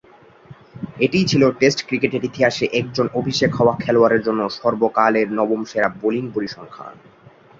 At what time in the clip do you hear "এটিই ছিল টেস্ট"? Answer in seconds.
0.99-1.79